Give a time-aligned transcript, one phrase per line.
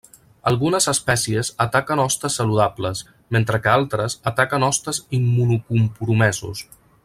[0.51, 3.03] Algunes espècies ataquen hostes saludables,
[3.37, 6.67] mentre que altres ataquen hostes immunocompromesos.